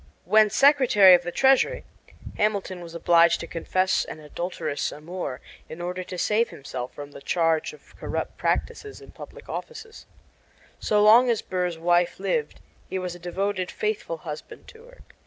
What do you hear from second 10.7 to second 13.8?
So long as Burr's wife lived he was a devoted,